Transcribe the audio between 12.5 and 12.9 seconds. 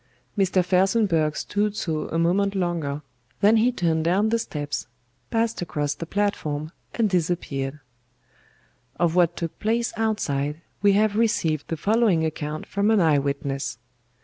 from